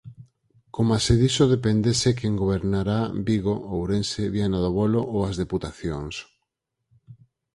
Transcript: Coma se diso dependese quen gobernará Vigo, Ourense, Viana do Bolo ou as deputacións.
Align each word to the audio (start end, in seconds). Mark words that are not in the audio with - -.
Coma 0.73 0.97
se 1.05 1.13
diso 1.21 1.43
dependese 1.55 2.09
quen 2.19 2.33
gobernará 2.41 2.99
Vigo, 3.27 3.55
Ourense, 3.75 4.21
Viana 4.35 4.59
do 4.65 4.71
Bolo 4.77 5.01
ou 5.13 5.19
as 5.29 5.35
deputacións. 5.43 6.15